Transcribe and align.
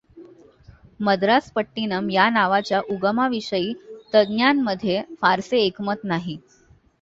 मद्रासपट्टिनम 0.99 2.09
या 2.09 2.29
नावाच्या 2.29 2.79
उगमाविषयी 2.89 3.73
तज्ञांमध्ये 4.13 5.01
फारसे 5.21 5.59
एकमत 5.59 6.03
नाही. 6.03 6.37